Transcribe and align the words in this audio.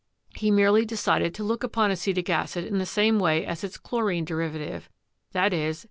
He 0.33 0.49
merely 0.49 0.83
decided 0.83 1.31
to 1.35 1.43
look 1.43 1.63
upon 1.63 1.91
acetic 1.91 2.27
acid 2.27 2.65
in 2.65 2.79
the 2.79 2.87
same 2.87 3.19
way 3.19 3.45
as 3.45 3.63
its 3.63 3.77
chlorine 3.77 4.25
derivative— 4.25 4.89
i.e. 5.35 5.73